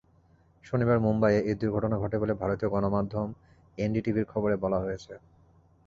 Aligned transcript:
শনিবার 0.63 0.97
মুম্বাইয়ে 0.99 1.39
এই 1.41 1.55
দুর্ঘটনা 1.61 1.95
ঘটে 2.03 2.17
বলে 2.21 2.33
ভারতীয় 2.41 2.69
গণমাধ্যম 2.71 3.27
এনডিটিভির 3.77 4.29
খবরে 4.31 4.55
বলা 4.63 4.79
হয়েছে। 4.79 5.13